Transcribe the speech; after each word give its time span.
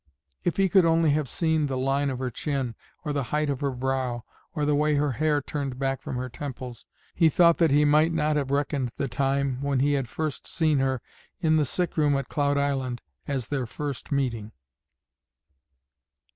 If 0.43 0.57
he 0.57 0.67
could 0.67 0.83
only 0.83 1.11
have 1.11 1.29
seen 1.29 1.67
the 1.67 1.77
line 1.77 2.09
of 2.09 2.17
her 2.17 2.31
chin, 2.31 2.73
or 3.05 3.13
the 3.13 3.25
height 3.25 3.51
of 3.51 3.61
her 3.61 3.69
brow, 3.69 4.23
or 4.55 4.65
the 4.65 4.73
way 4.73 4.95
her 4.95 5.11
hair 5.11 5.43
turned 5.43 5.77
back 5.77 6.01
from 6.01 6.15
her 6.15 6.27
temples, 6.27 6.87
he 7.13 7.29
thought 7.29 7.59
that 7.59 7.69
he 7.69 7.85
might 7.85 8.11
not 8.11 8.35
have 8.35 8.49
reckoned 8.49 8.89
the 8.97 9.07
time 9.07 9.61
when 9.61 9.79
he 9.79 9.93
had 9.93 10.09
first 10.09 10.47
seen 10.47 10.79
her 10.79 11.03
in 11.39 11.57
the 11.57 11.65
sick 11.65 11.97
room 11.97 12.15
at 12.17 12.29
Cloud 12.29 12.57
Island 12.57 13.03
as 13.27 13.49
their 13.49 13.67
first 13.67 14.11
meeting. 14.11 14.53